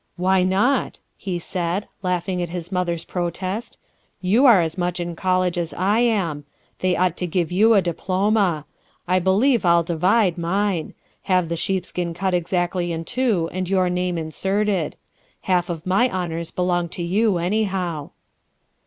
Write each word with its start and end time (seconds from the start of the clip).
"Why 0.15 0.41
not?" 0.41 0.97
he 1.15 1.37
said, 1.37 1.87
laughing 2.01 2.41
at 2.41 2.49
his 2.49 2.71
mother's 2.71 3.03
protest." 3.05 3.77
You 4.33 4.47
are 4.47 4.59
as 4.59 4.75
much 4.75 4.99
in 4.99 5.15
college 5.15 5.59
as 5.59 5.75
I 5.75 5.99
am. 5.99 6.43
They 6.79 6.95
ought 6.97 7.15
to 7.17 7.27
give 7.27 7.51
you 7.51 7.75
a 7.75 7.83
diploma. 7.83 8.65
I 9.07 9.19
believe 9.19 9.63
I'll 9.63 9.83
divide 9.83 10.39
mine; 10.39 10.95
have 11.29 11.49
the 11.49 11.55
sheepskin 11.55 12.15
cut 12.15 12.33
exactly 12.33 12.91
in 12.91 13.05
two, 13.05 13.47
and 13.53 13.69
your 13.69 13.91
name 13.91 14.17
inserted. 14.17 14.95
Half 15.41 15.69
of 15.69 15.85
my 15.85 16.09
honors 16.09 16.49
belong 16.49 16.89
to 16.97 17.03
you, 17.03 17.37
anyhow." 17.37 18.09